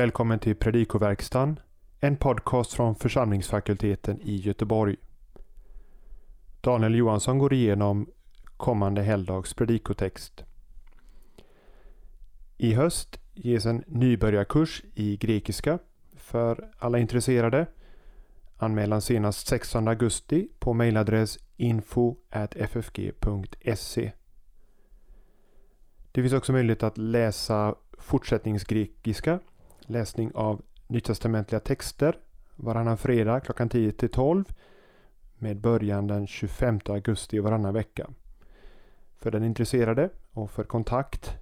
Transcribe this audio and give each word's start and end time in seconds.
välkommen 0.00 0.38
till 0.38 0.56
Predikoverkstan, 0.56 1.60
en 1.98 2.16
podcast 2.16 2.72
från 2.72 2.94
församlingsfakulteten 2.94 4.20
i 4.20 4.36
Göteborg. 4.36 4.96
Daniel 6.60 6.94
Johansson 6.94 7.38
går 7.38 7.52
igenom 7.52 8.10
kommande 8.56 9.02
helgdags 9.02 9.54
predikotext. 9.54 10.44
I 12.56 12.74
höst 12.74 13.20
ges 13.34 13.66
en 13.66 13.84
nybörjarkurs 13.86 14.82
i 14.94 15.16
grekiska 15.16 15.78
för 16.16 16.70
alla 16.78 16.98
intresserade. 16.98 17.66
Anmälan 18.56 19.02
senast 19.02 19.46
16 19.46 19.88
augusti 19.88 20.48
på 20.58 20.72
mejladress 20.72 21.38
info.ffg.se. 21.56 22.22
Det 26.12 26.22
finns 26.22 26.34
också 26.34 26.52
möjlighet 26.52 26.82
att 26.82 26.98
läsa 26.98 27.74
fortsättningsgrekiska, 27.98 29.38
läsning 29.90 30.32
av 30.34 30.62
nytestamentliga 30.86 31.60
texter 31.60 32.18
varannan 32.56 32.98
fredag 32.98 33.40
klockan 33.40 33.68
10 33.68 33.92
till 33.92 34.10
12 34.10 34.44
med 35.38 35.60
början 35.60 36.06
den 36.06 36.26
25 36.26 36.80
augusti 36.84 37.38
varannan 37.38 37.74
vecka. 37.74 38.10
För 39.18 39.30
den 39.30 39.44
intresserade 39.44 40.10
och 40.32 40.50
för 40.50 40.64
kontakt 40.64 41.36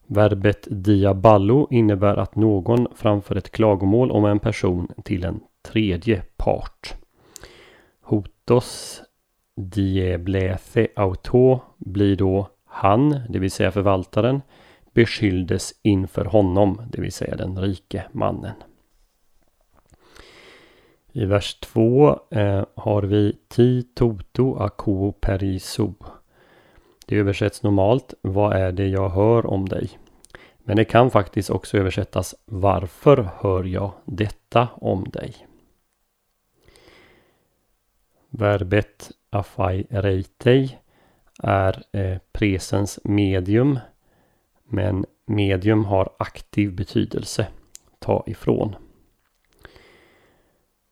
Verbet 0.07 0.67
diaballo 0.69 1.67
innebär 1.69 2.17
att 2.17 2.35
någon 2.35 2.87
framför 2.95 3.35
ett 3.35 3.51
klagomål 3.51 4.11
om 4.11 4.25
en 4.25 4.39
person 4.39 4.87
till 5.03 5.23
en 5.23 5.39
tredje 5.61 6.21
part. 6.37 6.93
Hotos 8.01 9.01
dieblethe 9.55 10.87
auto 10.95 11.59
blir 11.77 12.15
då 12.15 12.49
han, 12.65 13.21
det 13.29 13.39
vill 13.39 13.51
säga 13.51 13.71
förvaltaren, 13.71 14.41
beskylldes 14.93 15.73
inför 15.81 16.25
honom, 16.25 16.81
det 16.91 17.01
vill 17.01 17.11
säga 17.11 17.35
den 17.35 17.61
rike 17.61 18.05
mannen. 18.11 18.55
I 21.11 21.25
vers 21.25 21.59
2 21.59 22.19
eh, 22.29 22.65
har 22.75 23.01
vi 23.01 23.37
Ti 23.47 23.83
toto 23.83 24.55
ako 24.55 25.11
periso. 25.11 25.93
Det 27.05 27.15
översätts 27.15 27.63
normalt 27.63 28.13
Vad 28.21 28.53
är 28.53 28.71
det 28.71 28.87
jag 28.87 29.09
hör 29.09 29.45
om 29.45 29.69
dig? 29.69 29.89
Men 30.57 30.75
det 30.75 30.85
kan 30.85 31.11
faktiskt 31.11 31.49
också 31.49 31.77
översättas 31.77 32.35
Varför 32.45 33.29
hör 33.39 33.63
jag 33.63 33.91
detta 34.05 34.67
om 34.75 35.03
dig? 35.03 35.47
Verbet 38.29 39.11
afai 39.31 39.87
reitei 39.89 40.79
är 41.43 41.83
eh, 41.91 42.17
presens 42.31 42.99
medium. 43.03 43.79
Men 44.63 45.05
medium 45.25 45.85
har 45.85 46.09
aktiv 46.19 46.75
betydelse. 46.75 47.47
Ta 47.99 48.23
ifrån. 48.27 48.75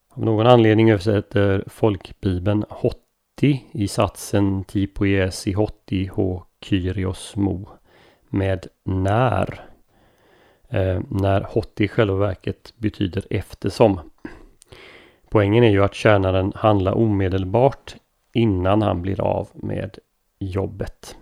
Av 0.08 0.24
någon 0.24 0.46
anledning 0.46 0.90
översätter 0.90 1.64
folkbibeln 1.66 2.64
hotti 2.68 3.64
i 3.72 3.88
satsen 3.88 4.64
tipoesi 4.64 5.52
hotti 5.52 6.10
H 6.12 6.44
kyrios 6.60 7.36
mo 7.36 7.68
med 8.28 8.66
när. 8.84 9.64
Eh, 10.68 11.00
när 11.08 11.40
hotti 11.40 11.84
i 11.84 11.88
själva 11.88 12.16
verket 12.16 12.74
betyder 12.76 13.24
eftersom. 13.30 14.00
Poängen 15.30 15.64
är 15.64 15.70
ju 15.70 15.84
att 15.84 15.94
tjänaren 15.94 16.52
handlar 16.56 16.92
omedelbart 16.92 17.96
innan 18.32 18.82
han 18.82 19.02
blir 19.02 19.20
av 19.20 19.48
med 19.54 19.98
jobbet. 20.38 21.16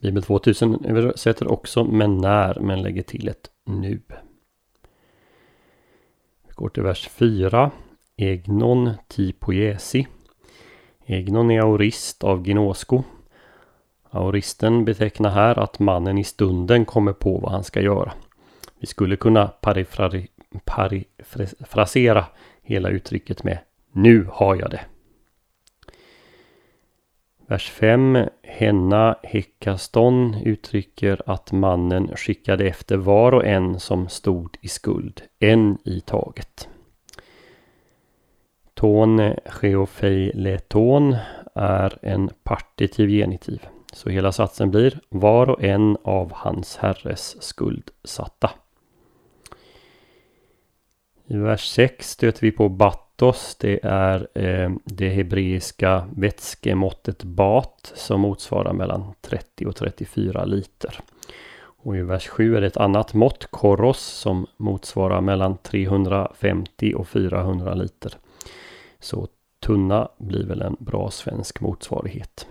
Bibel 0.00 0.22
2000 0.22 0.84
översätter 0.84 1.52
också 1.52 1.84
med 1.84 2.10
när 2.10 2.60
men 2.60 2.82
lägger 2.82 3.02
till 3.02 3.28
ett 3.28 3.50
nu. 3.64 4.00
Vi 6.48 6.52
går 6.54 6.68
till 6.68 6.82
vers 6.82 7.08
4. 7.08 7.70
Egnon 8.16 8.90
tipoesi. 9.08 10.06
Egnon 11.06 11.50
är 11.50 11.60
aurist 11.60 12.24
av 12.24 12.46
Ginosko. 12.46 13.02
Auristen 14.10 14.84
betecknar 14.84 15.30
här 15.30 15.58
att 15.58 15.78
mannen 15.78 16.18
i 16.18 16.24
stunden 16.24 16.84
kommer 16.84 17.12
på 17.12 17.38
vad 17.38 17.52
han 17.52 17.64
ska 17.64 17.80
göra. 17.80 18.12
Vi 18.78 18.86
skulle 18.86 19.16
kunna 19.16 19.46
parifrasera 20.64 22.24
hela 22.62 22.88
uttrycket 22.88 23.44
med 23.44 23.58
Nu 23.92 24.26
har 24.32 24.56
jag 24.56 24.70
det. 24.70 24.80
Vers 27.50 27.70
5. 27.70 28.18
Henna 28.42 29.18
Hekaston 29.22 30.34
uttrycker 30.44 31.22
att 31.26 31.52
mannen 31.52 32.16
skickade 32.16 32.66
efter 32.66 32.96
var 32.96 33.32
och 33.32 33.46
en 33.46 33.80
som 33.80 34.08
stod 34.08 34.56
i 34.60 34.68
skuld, 34.68 35.22
en 35.38 35.78
i 35.84 36.00
taget. 36.00 36.68
Ton 38.74 39.34
leton 40.34 41.16
är 41.54 41.98
en 42.02 42.30
partitiv 42.42 43.08
genitiv. 43.08 43.66
Så 43.92 44.10
hela 44.10 44.32
satsen 44.32 44.70
blir 44.70 45.00
var 45.08 45.50
och 45.50 45.64
en 45.64 45.96
av 46.04 46.32
hans 46.34 46.76
herres 46.76 47.42
skuldsatta. 47.42 48.50
I 51.26 51.36
vers 51.36 51.68
6 51.68 52.10
stöter 52.10 52.40
vi 52.40 52.52
på 52.52 52.68
Bat 52.68 53.09
batos. 53.20 53.56
Det 53.60 53.80
är 53.82 54.28
eh, 54.34 54.70
det 54.84 55.08
hebreiska 55.08 56.08
vätskemåttet 56.16 57.24
bat 57.24 57.92
som 57.94 58.20
motsvarar 58.20 58.72
mellan 58.72 59.14
30 59.20 59.66
och 59.66 59.76
34 59.76 60.44
liter. 60.44 61.00
Och 61.82 61.96
i 61.96 62.02
vers 62.02 62.28
7 62.28 62.56
är 62.56 62.60
det 62.60 62.66
ett 62.66 62.76
annat 62.76 63.14
mått, 63.14 63.46
koros, 63.50 64.00
som 64.00 64.46
motsvarar 64.56 65.20
mellan 65.20 65.56
350 65.56 66.94
och 66.94 67.08
400 67.08 67.74
liter. 67.74 68.14
Så 69.00 69.28
tunna 69.66 70.08
blir 70.18 70.46
väl 70.46 70.62
en 70.62 70.76
bra 70.78 71.10
svensk 71.10 71.60
motsvarighet. 71.60 72.46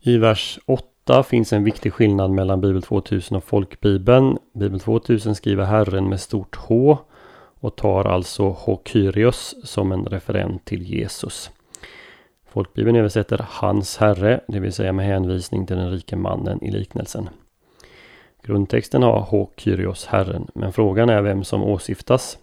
I 0.00 0.16
vers 0.16 0.58
8 0.66 1.22
finns 1.22 1.52
en 1.52 1.64
viktig 1.64 1.92
skillnad 1.92 2.30
mellan 2.30 2.60
Bibel 2.60 2.82
2000 2.82 3.36
och 3.36 3.44
Folkbibeln. 3.44 4.38
Bibel 4.54 4.80
2000 4.80 5.34
skriver 5.34 5.64
Herren 5.64 6.08
med 6.08 6.20
stort 6.20 6.56
H 6.56 6.98
och 7.62 7.76
tar 7.76 8.04
alltså 8.04 8.48
Hokyrios 8.48 9.54
som 9.64 9.92
en 9.92 10.04
referent 10.04 10.64
till 10.64 10.82
Jesus. 10.82 11.50
Folkbibeln 12.48 12.96
översätter 12.96 13.46
hans 13.48 13.96
herre, 13.96 14.40
det 14.48 14.60
vill 14.60 14.72
säga 14.72 14.92
med 14.92 15.06
hänvisning 15.06 15.66
till 15.66 15.76
den 15.76 15.90
rike 15.90 16.16
mannen 16.16 16.64
i 16.64 16.70
liknelsen. 16.70 17.28
Grundtexten 18.42 19.02
har 19.02 19.20
Hokyrios 19.20 20.06
herren, 20.06 20.46
men 20.54 20.72
frågan 20.72 21.08
är 21.08 21.22
vem 21.22 21.44
som 21.44 21.62
åsyftas. 21.62 22.38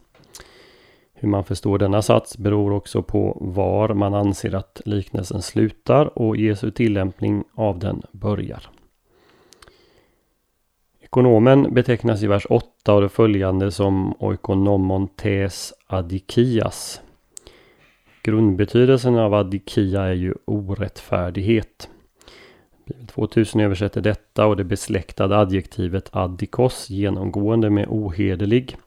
Hur 1.14 1.30
man 1.30 1.44
förstår 1.44 1.78
denna 1.78 2.02
sats 2.02 2.38
beror 2.38 2.74
också 2.74 3.04
på 3.04 3.38
var 3.42 3.94
man 3.94 4.14
anser 4.14 4.56
att 4.56 4.82
liknelsen 4.86 5.42
slutar 5.42 6.20
och 6.20 6.38
Jesu 6.38 6.72
tillämpning 6.72 7.44
av 7.56 7.80
den 7.80 8.02
börjar. 8.12 8.70
Ekonomen 11.12 11.74
betecknas 11.74 12.24
i 12.24 12.28
vers 12.28 12.46
8 12.50 12.94
och 12.94 13.02
det 13.02 13.10
följande 13.10 13.72
som 13.72 14.14
oikonomon 14.20 15.08
tes 15.08 15.74
adikias. 15.88 17.02
Grundbetydelsen 18.24 19.16
av 19.16 19.34
adikia 19.34 20.02
är 20.02 20.14
ju 20.14 20.34
orättfärdighet. 20.46 21.90
Bibel 22.86 23.08
2000 23.08 23.62
översätter 23.62 24.02
detta 24.02 24.46
och 24.46 24.58
det 24.58 24.64
besläktade 24.64 25.38
adjektivet 25.38 26.10
adikos 26.12 26.90
genomgående 26.90 27.70
med 27.70 27.88
ohederlig. 27.90 28.78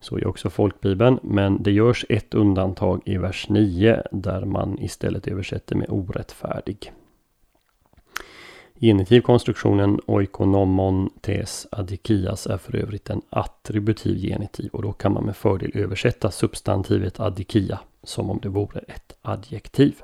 Så 0.00 0.16
är 0.18 0.26
också 0.26 0.50
folkbibeln, 0.50 1.18
men 1.22 1.62
det 1.62 1.72
görs 1.72 2.06
ett 2.08 2.34
undantag 2.34 3.02
i 3.04 3.16
vers 3.16 3.46
9 3.48 4.02
där 4.10 4.44
man 4.44 4.78
istället 4.78 5.28
översätter 5.28 5.76
med 5.76 5.86
orättfärdig. 5.90 6.92
Genitivkonstruktionen 8.82 10.00
oikonomon 10.06 11.10
tes 11.20 11.66
adikias 11.70 12.46
är 12.46 12.58
för 12.58 12.76
övrigt 12.76 13.10
en 13.10 13.22
attributiv 13.30 14.16
genitiv 14.16 14.70
och 14.72 14.82
då 14.82 14.92
kan 14.92 15.12
man 15.12 15.24
med 15.24 15.36
fördel 15.36 15.70
översätta 15.74 16.30
substantivet 16.30 17.20
adikia 17.20 17.80
som 18.02 18.30
om 18.30 18.38
det 18.42 18.48
vore 18.48 18.80
ett 18.80 19.16
adjektiv. 19.22 20.02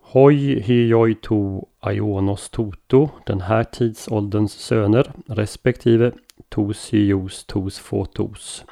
Hoi 0.00 0.60
hyoi 0.60 1.14
to 1.14 1.66
aionos 1.80 2.48
toto, 2.48 3.08
den 3.26 3.40
här 3.40 3.64
tidsålderns 3.64 4.52
söner, 4.52 5.12
respektive 5.26 6.12
tos 6.48 6.94
hyos 6.94 7.44
tos 7.44 7.78
fotos, 7.78 8.64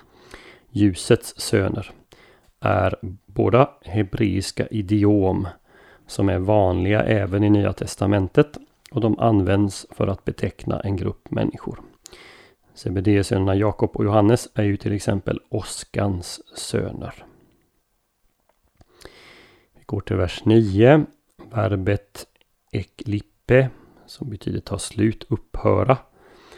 ljusets 0.70 1.40
söner, 1.40 1.90
är 2.60 2.94
båda 3.26 3.70
hebreiska 3.82 4.66
idiom 4.66 5.48
som 6.12 6.28
är 6.28 6.38
vanliga 6.38 7.02
även 7.02 7.44
i 7.44 7.50
Nya 7.50 7.72
Testamentet 7.72 8.58
och 8.90 9.00
de 9.00 9.18
används 9.18 9.86
för 9.90 10.06
att 10.06 10.24
beteckna 10.24 10.80
en 10.80 10.96
grupp 10.96 11.30
människor. 11.30 11.80
Zebedeus-sönerna 12.74 13.54
Jakob 13.54 13.90
och 13.96 14.04
Johannes 14.04 14.48
är 14.54 14.62
ju 14.62 14.76
till 14.76 14.92
exempel 14.92 15.40
Oskans 15.48 16.56
söner. 16.58 17.24
Vi 19.74 19.82
går 19.86 20.00
till 20.00 20.16
vers 20.16 20.44
9. 20.44 21.04
Verbet 21.50 22.26
eklippe, 22.72 23.68
som 24.06 24.30
betyder 24.30 24.60
ta 24.60 24.78
slut, 24.78 25.24
upphöra, 25.28 25.98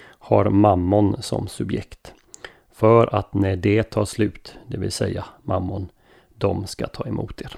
har 0.01 0.51
mammon 0.51 1.23
som 1.23 1.49
subjekt. 1.49 2.15
För 2.73 3.15
att 3.15 3.35
när 3.35 3.57
det 3.57 3.83
tar 3.83 4.05
slut, 4.05 4.55
det 4.69 4.79
vill 4.79 4.93
säga 4.93 5.25
mammon, 5.43 5.89
de 6.35 6.67
ska 6.67 6.87
ta 6.87 7.07
emot 7.07 7.41
er. 7.41 7.57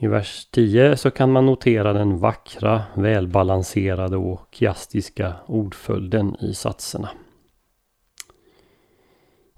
I 0.00 0.06
vers 0.06 0.48
10 0.50 0.96
så 0.96 1.10
kan 1.10 1.32
man 1.32 1.46
notera 1.46 1.92
den 1.92 2.18
vackra, 2.18 2.82
välbalanserade 2.94 4.16
och 4.16 4.48
kiastiska 4.50 5.34
ordföljden 5.46 6.36
i 6.40 6.54
satserna. 6.54 7.10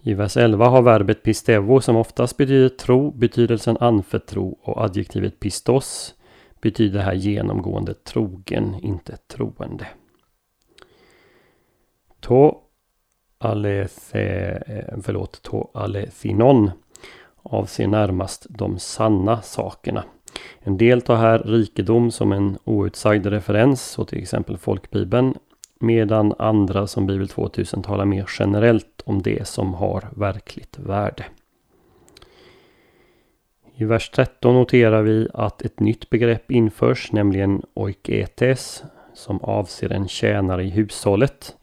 I 0.03 0.15
vers 0.15 0.37
11 0.37 0.69
har 0.69 0.83
verbet 0.83 1.23
pistevo 1.23 1.81
som 1.81 1.97
oftast 1.97 2.37
betyder 2.37 2.69
tro 2.69 3.11
betydelsen 3.11 3.77
anförtro 3.81 4.59
och 4.63 4.85
adjektivet 4.85 5.41
pistos 5.41 6.15
betyder 6.61 7.01
här 7.01 7.15
genomgående 7.15 7.95
trogen, 7.95 8.75
inte 8.83 9.17
troende. 9.17 9.87
To 12.21 12.55
alethe, 13.39 14.51
eh, 14.67 14.99
förlåt, 15.03 15.43
to 15.43 15.71
alethinon 15.75 16.71
avser 17.43 17.87
närmast 17.87 18.47
de 18.51 18.79
sanna 18.79 19.43
sakerna. 19.43 20.05
En 20.61 20.77
del 20.77 21.03
tar 21.03 21.17
här 21.17 21.39
rikedom 21.39 22.11
som 22.11 22.33
en 22.33 22.59
outsagd 22.65 23.27
referens, 23.27 23.83
så 23.83 24.05
till 24.05 24.19
exempel 24.19 24.57
folkbibeln, 24.57 25.35
medan 25.81 26.35
andra 26.39 26.87
som 26.87 27.07
Bibel 27.07 27.29
2000 27.29 27.83
talar 27.83 28.05
mer 28.05 28.27
generellt 28.39 29.03
om 29.05 29.23
det 29.23 29.49
som 29.49 29.75
har 29.75 30.09
verkligt 30.17 30.79
värde. 30.79 31.25
I 33.75 33.85
vers 33.85 34.11
13 34.11 34.55
noterar 34.55 35.03
vi 35.03 35.29
att 35.35 35.63
ett 35.63 35.81
nytt 35.81 36.11
begrepp 36.11 36.51
införs, 36.51 37.13
nämligen 37.13 37.63
oiketes, 37.75 38.83
som 39.15 39.41
avser 39.41 39.93
en 39.93 40.09
tjänare 40.09 40.65
i 40.65 40.71
hushållet, 40.71 41.57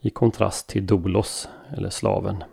i 0.00 0.10
kontrast 0.10 0.68
till 0.68 0.86
dolos, 0.86 1.48
eller 1.76 1.90
slaven. 1.90 2.44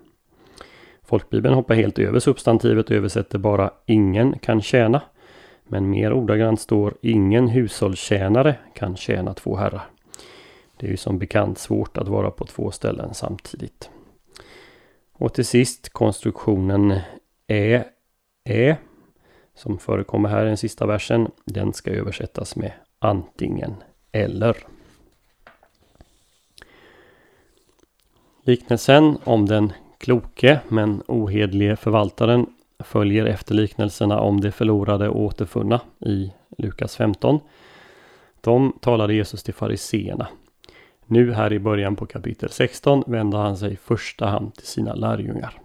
Folkbibeln 1.03 1.53
hoppar 1.53 1.75
helt 1.75 1.99
över 1.99 2.19
substantivet 2.19 2.89
och 2.89 2.95
översätter 2.95 3.37
bara 3.37 3.71
ingen 3.85 4.39
kan 4.39 4.61
tjäna. 4.61 5.01
Men 5.71 5.89
mer 5.89 6.13
ordagrant 6.13 6.59
står 6.59 6.97
ingen 7.01 7.47
hushållstjänare 7.47 8.55
kan 8.73 8.95
tjäna 8.95 9.33
två 9.33 9.55
herrar. 9.55 9.89
Det 10.77 10.87
är 10.87 10.91
ju 10.91 10.97
som 10.97 11.19
bekant 11.19 11.57
svårt 11.57 11.97
att 11.97 12.07
vara 12.07 12.31
på 12.31 12.45
två 12.45 12.71
ställen 12.71 13.13
samtidigt. 13.13 13.89
Och 15.13 15.33
till 15.33 15.45
sist 15.45 15.89
konstruktionen 15.89 16.99
ä, 17.47 17.83
ä 18.49 18.77
som 19.55 19.79
förekommer 19.79 20.29
här 20.29 20.45
i 20.45 20.47
den 20.47 20.57
sista 20.57 20.85
versen. 20.85 21.31
Den 21.45 21.73
ska 21.73 21.91
översättas 21.91 22.55
med 22.55 22.71
antingen 22.99 23.75
eller. 24.11 24.57
Liknelsen 28.43 29.17
om 29.23 29.45
den 29.45 29.73
kloke 29.97 30.59
men 30.67 31.03
ohedlige 31.07 31.75
förvaltaren 31.75 32.45
följer 32.83 33.25
efter 33.25 33.55
liknelserna 33.55 34.19
om 34.19 34.41
det 34.41 34.51
förlorade 34.51 35.09
och 35.09 35.21
återfunna 35.21 35.81
i 35.99 36.33
Lukas 36.57 36.95
15. 36.95 37.39
De 38.41 38.77
talade 38.81 39.13
Jesus 39.13 39.43
till 39.43 39.53
fariseerna. 39.53 40.27
Nu 41.05 41.33
här 41.33 41.53
i 41.53 41.59
början 41.59 41.95
på 41.95 42.05
kapitel 42.05 42.49
16 42.49 43.03
vänder 43.07 43.37
han 43.37 43.57
sig 43.57 43.73
i 43.73 43.75
första 43.75 44.25
hand 44.25 44.55
till 44.55 44.67
sina 44.67 44.93
lärjungar. 44.93 45.61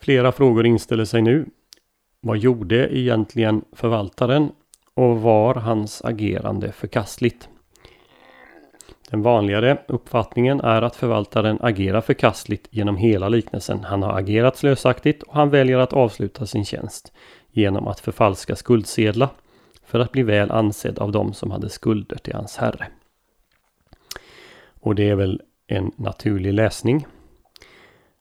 Flera 0.00 0.32
frågor 0.32 0.66
inställer 0.66 1.04
sig 1.04 1.22
nu. 1.22 1.46
Vad 2.20 2.38
gjorde 2.38 2.98
egentligen 2.98 3.64
förvaltaren 3.72 4.52
och 4.94 5.20
var 5.20 5.54
hans 5.54 6.02
agerande 6.04 6.72
förkastligt? 6.72 7.49
Den 9.10 9.22
vanligare 9.22 9.78
uppfattningen 9.88 10.60
är 10.60 10.82
att 10.82 10.96
förvaltaren 10.96 11.58
agerar 11.60 12.00
förkastligt 12.00 12.68
genom 12.70 12.96
hela 12.96 13.28
liknelsen. 13.28 13.84
Han 13.84 14.02
har 14.02 14.18
agerat 14.18 14.56
slösaktigt 14.56 15.22
och 15.22 15.34
han 15.34 15.50
väljer 15.50 15.78
att 15.78 15.92
avsluta 15.92 16.46
sin 16.46 16.64
tjänst 16.64 17.12
genom 17.50 17.88
att 17.88 18.00
förfalska 18.00 18.56
skuldsedlar 18.56 19.28
för 19.86 20.00
att 20.00 20.12
bli 20.12 20.22
väl 20.22 20.50
ansedd 20.50 20.98
av 20.98 21.12
dem 21.12 21.32
som 21.32 21.50
hade 21.50 21.68
skulder 21.68 22.16
till 22.16 22.34
hans 22.34 22.56
herre. 22.56 22.86
Och 24.80 24.94
det 24.94 25.08
är 25.08 25.14
väl 25.14 25.40
en 25.66 25.90
naturlig 25.96 26.54
läsning. 26.54 27.06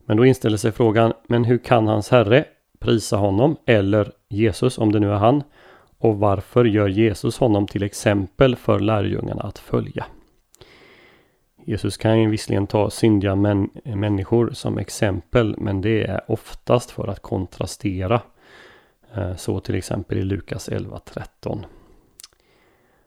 Men 0.05 0.17
då 0.17 0.25
inställer 0.25 0.57
sig 0.57 0.71
frågan, 0.71 1.13
men 1.27 1.45
hur 1.45 1.57
kan 1.57 1.87
hans 1.87 2.09
herre 2.09 2.45
prisa 2.79 3.17
honom 3.17 3.57
eller 3.65 4.11
Jesus 4.29 4.77
om 4.77 4.91
det 4.91 4.99
nu 4.99 5.11
är 5.11 5.17
han? 5.17 5.43
Och 5.97 6.19
varför 6.19 6.65
gör 6.65 6.87
Jesus 6.87 7.37
honom 7.37 7.67
till 7.67 7.83
exempel 7.83 8.55
för 8.55 8.79
lärjungarna 8.79 9.41
att 9.41 9.59
följa? 9.59 10.05
Jesus 11.69 11.97
kan 11.97 12.21
ju 12.21 12.29
visserligen 12.29 12.67
ta 12.67 12.89
syndiga 12.89 13.35
män, 13.35 13.69
människor 13.83 14.49
som 14.53 14.77
exempel 14.77 15.55
men 15.57 15.81
det 15.81 16.03
är 16.03 16.31
oftast 16.31 16.91
för 16.91 17.07
att 17.07 17.19
kontrastera. 17.19 18.21
Eh, 19.15 19.35
så 19.35 19.59
till 19.59 19.75
exempel 19.75 20.17
i 20.17 20.23
Lukas 20.23 20.69
11.13. 20.69 21.63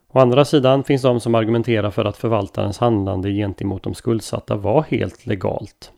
Å 0.07 0.19
andra 0.19 0.45
sidan 0.45 0.83
finns 0.83 1.01
de 1.01 1.19
som 1.19 1.35
argumenterar 1.35 1.91
för 1.91 2.05
att 2.05 2.17
förvaltarens 2.17 2.77
handlande 2.77 3.31
gentemot 3.31 3.83
de 3.83 3.93
skuldsatta 3.93 4.55
var 4.55 4.81
helt 4.81 5.25
legalt. 5.25 5.91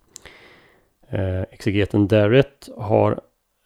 Eh, 1.09 1.41
exegeten 1.41 2.07
Darrett 2.07 2.69
har 2.77 3.19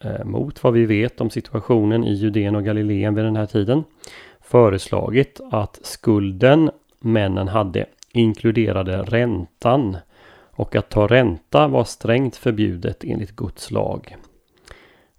eh, 0.04 0.24
mot 0.24 0.64
vad 0.64 0.72
vi 0.72 0.86
vet 0.86 1.20
om 1.20 1.30
situationen 1.30 2.04
i 2.04 2.12
Judeen 2.12 2.56
och 2.56 2.64
Galileen 2.64 3.14
vid 3.14 3.24
den 3.24 3.36
här 3.36 3.46
tiden 3.46 3.84
föreslagit 4.40 5.40
att 5.50 5.78
skulden 5.82 6.70
männen 6.98 7.48
hade 7.48 7.86
inkluderade 8.12 9.02
räntan 9.02 9.96
och 10.50 10.76
att 10.76 10.88
ta 10.88 11.06
ränta 11.06 11.68
var 11.68 11.84
strängt 11.84 12.36
förbjudet 12.36 13.04
enligt 13.04 13.36
Guds 13.36 13.70
lag. 13.70 14.16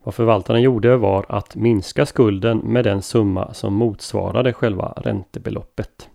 Vad 0.04 0.16
förvaltaren 0.16 0.62
gjorde 0.62 0.98
var 0.98 1.26
att 1.30 1.56
minska 1.56 2.06
skulden 2.06 2.58
med 2.58 2.84
den 2.84 3.02
summa 3.02 3.54
som 3.54 3.74
motsvarade 3.74 4.54
själva 4.54 4.94
räntebeloppet. 4.98 6.10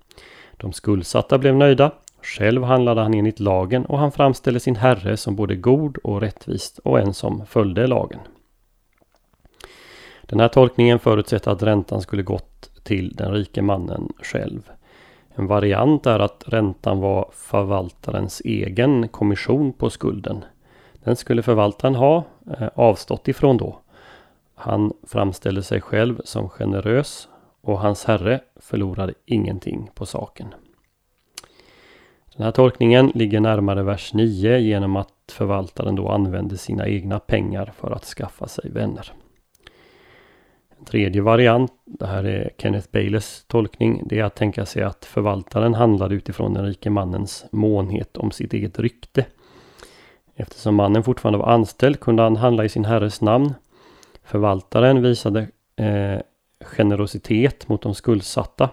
De 0.56 0.73
skuldsatta 0.73 1.38
blev 1.38 1.56
nöjda. 1.56 1.92
Själv 2.23 2.62
handlade 2.62 3.00
han 3.00 3.14
enligt 3.14 3.40
lagen 3.40 3.87
och 3.87 3.99
han 3.99 4.12
framställde 4.12 4.61
sin 4.61 4.76
herre 4.76 5.16
som 5.16 5.37
både 5.37 5.56
god 5.56 5.97
och 5.97 6.21
rättvist 6.21 6.78
och 6.78 7.00
en 7.00 7.14
som 7.14 7.47
följde 7.47 7.87
lagen. 7.87 8.21
Den 10.23 10.40
här 10.40 10.49
tolkningen 10.49 10.99
förutsätter 10.99 11.50
att 11.50 11.62
räntan 11.62 12.00
skulle 12.02 12.23
gått 12.23 12.71
till 12.85 13.12
den 13.16 13.33
rike 13.33 13.62
mannen 13.62 14.12
själv. 14.23 14.71
En 15.38 15.47
variant 15.47 16.07
är 16.07 16.19
att 16.19 16.45
räntan 16.47 17.00
var 17.00 17.28
förvaltarens 17.33 18.43
egen 18.45 19.09
kommission 19.09 19.73
på 19.73 19.90
skulden. 19.90 20.45
Den 21.05 21.16
skulle 21.16 21.43
förvaltaren 21.43 21.95
ha 21.95 22.25
eh, 22.59 22.69
avstått 22.75 23.28
ifrån 23.28 23.57
då. 23.57 23.81
Han 24.55 24.93
framställde 25.07 25.62
sig 25.62 25.81
själv 25.81 26.21
som 26.25 26.49
generös 26.49 27.28
och 27.61 27.78
hans 27.78 28.05
herre 28.05 28.40
förlorade 28.57 29.14
ingenting 29.26 29.90
på 29.95 30.07
saken. 30.07 30.55
Den 32.37 32.45
här 32.45 32.52
tolkningen 32.52 33.12
ligger 33.14 33.40
närmare 33.40 33.83
vers 33.83 34.14
9 34.14 34.59
genom 34.59 34.97
att 34.97 35.33
förvaltaren 35.33 35.95
då 35.95 36.09
använde 36.09 36.57
sina 36.57 36.88
egna 36.88 37.19
pengar 37.19 37.73
för 37.76 37.90
att 37.90 38.05
skaffa 38.05 38.49
sig 38.49 38.71
vänner. 38.71 39.12
En 40.78 40.85
tredje 40.85 41.23
variant, 41.23 41.73
det 41.85 42.06
här 42.06 42.25
är 42.25 42.50
Kenneth 42.59 42.88
Bailes 42.92 43.45
tolkning, 43.47 44.02
det 44.04 44.18
är 44.18 44.25
att 44.25 44.35
tänka 44.35 44.66
sig 44.66 44.83
att 44.83 45.04
förvaltaren 45.04 45.75
handlade 45.75 46.14
utifrån 46.14 46.54
den 46.54 46.66
rike 46.66 46.90
mannens 46.90 47.45
månhet 47.52 48.16
om 48.16 48.30
sitt 48.30 48.52
eget 48.52 48.78
rykte. 48.78 49.26
Eftersom 50.35 50.75
mannen 50.75 51.02
fortfarande 51.02 51.38
var 51.38 51.49
anställd 51.52 52.00
kunde 52.00 52.23
han 52.23 52.37
handla 52.37 52.64
i 52.64 52.68
sin 52.68 52.85
herres 52.85 53.21
namn. 53.21 53.54
Förvaltaren 54.25 55.02
visade 55.02 55.49
eh, 55.76 56.21
generositet 56.61 57.68
mot 57.68 57.83
de 57.83 57.95
skuldsatta 57.95 58.71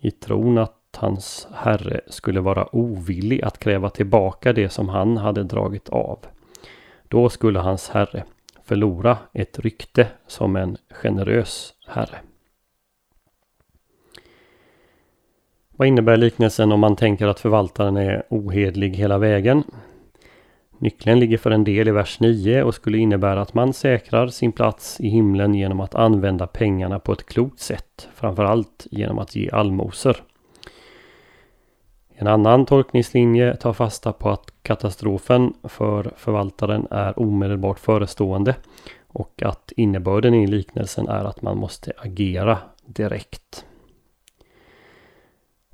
i 0.00 0.10
tron 0.10 0.58
att 0.58 0.76
hans 0.96 1.48
herre 1.52 2.00
skulle 2.06 2.40
vara 2.40 2.76
ovillig 2.76 3.42
att 3.42 3.58
kräva 3.58 3.90
tillbaka 3.90 4.52
det 4.52 4.68
som 4.68 4.88
han 4.88 5.16
hade 5.16 5.42
dragit 5.42 5.88
av. 5.88 6.18
Då 7.08 7.28
skulle 7.28 7.58
hans 7.58 7.88
herre 7.88 8.24
förlora 8.70 9.18
ett 9.32 9.58
rykte 9.58 10.06
som 10.26 10.56
en 10.56 10.76
generös 10.90 11.74
herre. 11.86 12.18
Vad 15.70 15.88
innebär 15.88 16.16
liknelsen 16.16 16.72
om 16.72 16.80
man 16.80 16.96
tänker 16.96 17.26
att 17.26 17.40
förvaltaren 17.40 17.96
är 17.96 18.22
ohedlig 18.28 18.96
hela 18.96 19.18
vägen? 19.18 19.62
Nyckeln 20.78 21.20
ligger 21.20 21.38
för 21.38 21.50
en 21.50 21.64
del 21.64 21.88
i 21.88 21.90
vers 21.90 22.20
9 22.20 22.62
och 22.62 22.74
skulle 22.74 22.98
innebära 22.98 23.40
att 23.40 23.54
man 23.54 23.72
säkrar 23.72 24.26
sin 24.26 24.52
plats 24.52 25.00
i 25.00 25.08
himlen 25.08 25.54
genom 25.54 25.80
att 25.80 25.94
använda 25.94 26.46
pengarna 26.46 26.98
på 26.98 27.12
ett 27.12 27.26
klokt 27.26 27.60
sätt. 27.60 28.08
Framförallt 28.14 28.86
genom 28.90 29.18
att 29.18 29.36
ge 29.36 29.50
allmosor. 29.50 30.16
En 32.14 32.26
annan 32.26 32.66
tolkningslinje 32.66 33.56
tar 33.56 33.72
fasta 33.72 34.12
på 34.12 34.30
att 34.30 34.49
katastrofen 34.62 35.54
för 35.62 36.12
förvaltaren 36.16 36.86
är 36.90 37.18
omedelbart 37.18 37.78
förestående 37.78 38.54
och 39.08 39.42
att 39.42 39.72
innebörden 39.76 40.34
i 40.34 40.46
liknelsen 40.46 41.08
är 41.08 41.24
att 41.24 41.42
man 41.42 41.58
måste 41.58 41.92
agera 41.96 42.58
direkt. 42.86 43.64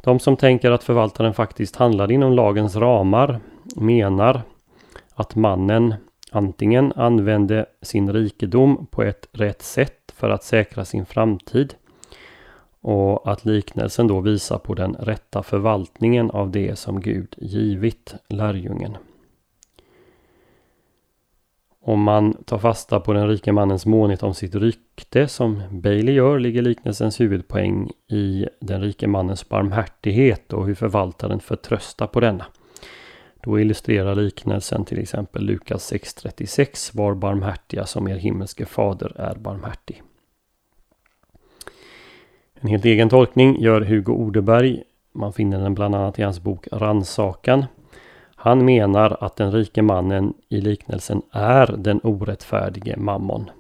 De 0.03 0.19
som 0.19 0.37
tänker 0.37 0.71
att 0.71 0.85
förvaltaren 0.85 1.35
faktiskt 1.35 1.77
handlar 1.77 2.13
inom 2.13 2.33
lagens 2.33 2.77
ramar 2.77 3.41
menar 3.77 4.43
att 5.15 5.35
mannen 5.35 5.95
antingen 6.31 6.93
använde 6.93 7.67
sin 7.83 8.13
rikedom 8.13 8.87
på 8.91 9.03
ett 9.03 9.29
rätt 9.33 9.63
sätt 9.63 10.13
för 10.15 10.31
att 10.31 10.45
säkra 10.45 10.85
sin 10.85 11.07
framtid 11.07 11.75
och 12.87 13.33
att 13.33 13.45
liknelsen 13.45 14.07
då 14.07 14.21
visar 14.21 14.59
på 14.59 14.75
den 14.75 14.95
rätta 14.95 15.43
förvaltningen 15.43 16.31
av 16.31 16.51
det 16.51 16.79
som 16.79 17.01
Gud 17.01 17.35
givit 17.39 18.15
lärjungen. 18.29 18.97
Om 21.81 22.03
man 22.03 22.35
tar 22.45 22.59
fasta 22.59 23.01
på 23.01 23.13
den 23.13 23.29
rike 23.29 23.53
mannens 23.53 23.87
månhet 23.87 24.23
om 24.23 24.35
sitt 24.35 24.55
rykte 24.55 25.29
som 25.29 25.63
Bailey 25.71 26.15
gör 26.15 26.39
ligger 26.39 26.63
liknelsens 26.63 27.21
huvudpoäng 27.21 27.91
i 28.09 28.47
den 28.61 28.81
rike 28.81 29.07
mannens 29.07 29.49
barmhärtighet 29.49 30.53
och 30.53 30.67
hur 30.67 30.75
förvaltaren 30.75 31.41
förtröstar 31.41 32.07
på 32.07 32.21
denna. 32.21 32.47
Då 33.43 33.61
illustrerar 33.61 34.15
liknelsen 34.15 34.85
till 34.85 34.99
exempel 34.99 35.45
Lukas 35.45 35.93
6.36 35.93 36.97
Var 36.97 37.15
barmhärtiga 37.15 37.87
som 37.87 38.09
er 38.09 38.17
himmelske 38.17 38.67
fader 38.67 39.21
är 39.21 39.35
barmhärtig. 39.35 40.03
En 42.61 42.69
helt 42.69 42.85
egen 42.85 43.09
tolkning 43.09 43.61
gör 43.61 43.81
Hugo 43.81 44.13
Odeberg. 44.13 44.83
Man 45.13 45.33
finner 45.33 45.61
den 45.61 45.75
bland 45.75 45.95
annat 45.95 46.19
i 46.19 46.23
hans 46.23 46.41
bok 46.41 46.69
Ransakan. 46.73 47.65
Han 48.37 48.65
menar 48.65 49.17
att 49.21 49.37
den 49.37 49.53
rike 49.53 49.83
mannen 49.83 50.35
i 50.49 50.61
liknelsen 50.61 51.23
är 51.33 51.75
den 51.79 52.01
orättfärdige 52.03 52.97
mammon. 52.97 53.51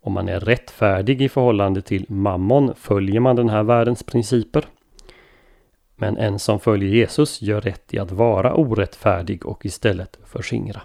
Om 0.00 0.12
man 0.12 0.28
är 0.28 0.40
rättfärdig 0.40 1.22
i 1.22 1.28
förhållande 1.28 1.82
till 1.82 2.06
mammon 2.08 2.74
följer 2.74 3.20
man 3.20 3.36
den 3.36 3.48
här 3.48 3.62
världens 3.62 4.02
principer. 4.02 4.64
Men 5.96 6.16
en 6.16 6.38
som 6.38 6.60
följer 6.60 6.90
Jesus 6.90 7.42
gör 7.42 7.60
rätt 7.60 7.94
i 7.94 7.98
att 7.98 8.10
vara 8.10 8.54
orättfärdig 8.54 9.46
och 9.46 9.66
istället 9.66 10.18
förskingra. 10.24 10.82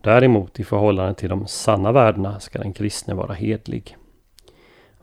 Däremot 0.00 0.60
i 0.60 0.64
förhållande 0.64 1.14
till 1.14 1.28
de 1.28 1.46
sanna 1.46 1.92
värdena 1.92 2.40
ska 2.40 2.58
den 2.58 2.72
kristne 2.72 3.14
vara 3.14 3.32
hedlig. 3.32 3.96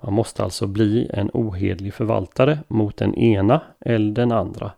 Man 0.01 0.13
måste 0.13 0.44
alltså 0.44 0.68
bli 0.68 1.10
en 1.13 1.29
ohedlig 1.34 1.94
förvaltare 1.94 2.60
mot 2.68 2.98
den 2.98 3.15
ena 3.15 3.62
eller 3.79 4.13
den 4.13 4.32
andra. 4.32 4.72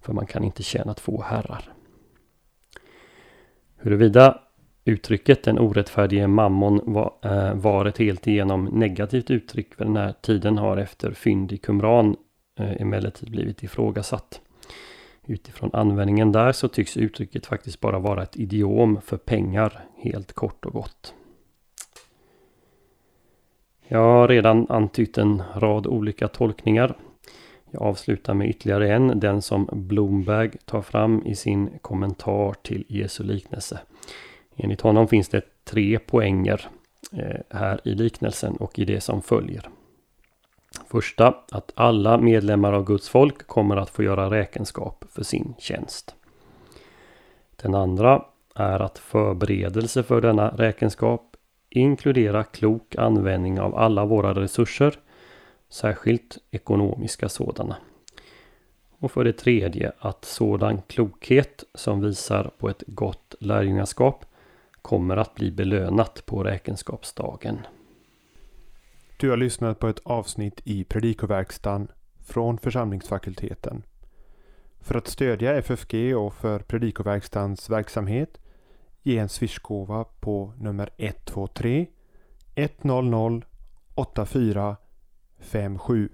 För 0.00 0.12
man 0.12 0.26
kan 0.26 0.44
inte 0.44 0.62
tjäna 0.62 0.94
två 0.94 1.22
herrar. 1.22 1.72
Huruvida 3.76 4.38
uttrycket 4.84 5.42
den 5.42 5.58
orättfärdige 5.58 6.26
mammon 6.26 6.80
var, 6.84 7.12
eh, 7.22 7.46
äh, 7.46 7.54
var 7.54 7.84
ett 7.84 7.98
helt 7.98 8.26
igenom 8.26 8.64
negativt 8.64 9.30
uttryck 9.30 9.74
för 9.74 9.84
den 9.84 9.96
här 9.96 10.14
tiden 10.20 10.58
har 10.58 10.76
efter 10.76 11.12
fynd 11.12 11.52
i 11.52 11.58
Qumran 11.58 12.16
äh, 12.58 12.82
emellertid 12.82 13.30
blivit 13.30 13.62
ifrågasatt. 13.62 14.40
Utifrån 15.26 15.70
användningen 15.72 16.32
där 16.32 16.52
så 16.52 16.68
tycks 16.68 16.96
uttrycket 16.96 17.46
faktiskt 17.46 17.80
bara 17.80 17.98
vara 17.98 18.22
ett 18.22 18.36
idiom 18.36 19.00
för 19.00 19.16
pengar 19.16 19.84
helt 19.96 20.32
kort 20.32 20.66
och 20.66 20.72
gott. 20.72 21.14
Jag 23.92 24.00
har 24.02 24.28
redan 24.28 24.66
antytt 24.68 25.18
en 25.18 25.42
rad 25.54 25.86
olika 25.86 26.28
tolkningar. 26.28 26.96
Jag 27.70 27.82
avslutar 27.82 28.34
med 28.34 28.48
ytterligare 28.48 28.92
en, 28.92 29.20
den 29.20 29.42
som 29.42 29.68
Blomberg 29.72 30.50
tar 30.64 30.82
fram 30.82 31.26
i 31.26 31.34
sin 31.34 31.70
kommentar 31.80 32.54
till 32.62 32.84
Jesu 32.88 33.24
liknelse. 33.24 33.80
Enligt 34.56 34.80
honom 34.80 35.08
finns 35.08 35.28
det 35.28 35.42
tre 35.64 35.98
poänger 35.98 36.68
eh, 37.12 37.40
här 37.50 37.80
i 37.84 37.94
liknelsen 37.94 38.56
och 38.56 38.78
i 38.78 38.84
det 38.84 39.00
som 39.00 39.22
följer. 39.22 39.68
Första, 40.86 41.34
att 41.50 41.72
alla 41.74 42.18
medlemmar 42.18 42.72
av 42.72 42.84
Guds 42.84 43.08
folk 43.08 43.46
kommer 43.46 43.76
att 43.76 43.90
få 43.90 44.02
göra 44.02 44.30
räkenskap 44.30 45.04
för 45.08 45.24
sin 45.24 45.54
tjänst. 45.58 46.14
Den 47.62 47.74
andra 47.74 48.24
är 48.54 48.80
att 48.80 48.98
förberedelse 48.98 50.02
för 50.02 50.20
denna 50.20 50.48
räkenskap 50.48 51.31
inkludera 51.76 52.44
klok 52.44 52.96
användning 52.96 53.60
av 53.60 53.76
alla 53.76 54.04
våra 54.04 54.34
resurser, 54.34 54.98
särskilt 55.68 56.38
ekonomiska 56.50 57.28
sådana. 57.28 57.76
Och 58.98 59.12
för 59.12 59.24
det 59.24 59.32
tredje 59.32 59.92
att 59.98 60.24
sådan 60.24 60.82
klokhet 60.82 61.64
som 61.74 62.00
visar 62.00 62.50
på 62.58 62.68
ett 62.68 62.82
gott 62.86 63.34
lärjungaskap 63.40 64.24
kommer 64.82 65.16
att 65.16 65.34
bli 65.34 65.50
belönat 65.50 66.26
på 66.26 66.44
räkenskapsdagen. 66.44 67.58
Du 69.16 69.30
har 69.30 69.36
lyssnat 69.36 69.78
på 69.78 69.88
ett 69.88 70.00
avsnitt 70.04 70.60
i 70.64 70.84
Predikoverkstan 70.84 71.88
från 72.26 72.58
församlingsfakulteten. 72.58 73.82
För 74.80 74.94
att 74.94 75.08
stödja 75.08 75.54
FFG 75.54 76.16
och 76.16 76.34
för 76.34 76.58
Predikoverkstans 76.58 77.70
verksamhet 77.70 78.38
ge 79.02 79.18
en 79.18 79.28
swishgåva 79.28 80.04
på 80.04 80.52
nummer 80.58 80.90
123 80.96 81.86
100 82.54 83.42
8457 83.94 86.08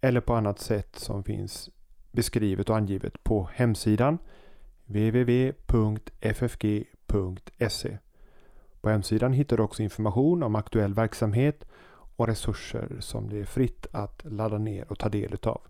eller 0.00 0.20
på 0.20 0.34
annat 0.34 0.58
sätt 0.58 0.96
som 0.96 1.24
finns 1.24 1.70
beskrivet 2.12 2.70
och 2.70 2.76
angivet 2.76 3.24
på 3.24 3.48
hemsidan 3.54 4.18
www.ffg.se. 4.86 5.58
På 8.80 8.88
hemsidan 8.88 9.32
hittar 9.32 9.56
du 9.56 9.62
också 9.62 9.82
information 9.82 10.42
om 10.42 10.54
aktuell 10.54 10.94
verksamhet 10.94 11.64
och 12.16 12.26
resurser 12.26 12.96
som 13.00 13.28
det 13.28 13.38
är 13.38 13.44
fritt 13.44 13.86
att 13.92 14.22
ladda 14.24 14.58
ner 14.58 14.92
och 14.92 14.98
ta 14.98 15.08
del 15.08 15.34
utav. 15.34 15.60